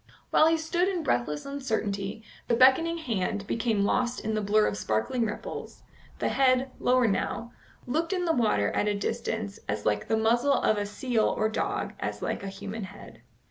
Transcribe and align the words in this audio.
While 0.31 0.47
he 0.47 0.57
stood 0.57 0.87
in 0.87 1.03
breathless 1.03 1.45
uncertainty, 1.45 2.23
the 2.47 2.55
beckoning 2.55 2.97
hand 2.97 3.45
became 3.45 3.85
lost 3.85 4.19
in 4.19 4.33
the 4.33 4.41
blur 4.41 4.65
of 4.65 4.75
sparkling 4.75 5.25
ripples; 5.27 5.83
the 6.17 6.29
head, 6.29 6.71
lower 6.79 7.05
now, 7.07 7.51
looked 7.85 8.11
in 8.11 8.25
the 8.25 8.33
water 8.33 8.71
at 8.71 8.87
a 8.87 8.95
distance 8.95 9.59
as 9.69 9.85
like 9.85 10.07
the 10.07 10.17
muzzle 10.17 10.53
of 10.55 10.77
a 10.79 10.87
seal 10.87 11.25
or 11.27 11.49
dog 11.49 11.93
as 11.99 12.23
like 12.23 12.41
a 12.41 12.47
human 12.47 12.85
head. 12.85 13.21